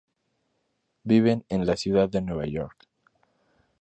Viven 1.03 1.45
en 1.49 1.67
la 1.67 1.77
ciudad 1.77 2.09
de 2.09 2.21
Nueva 2.23 2.47
York. 2.47 2.87